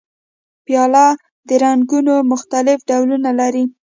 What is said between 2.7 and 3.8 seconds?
ډولونه لري.